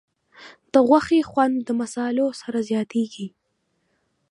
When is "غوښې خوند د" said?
0.87-1.69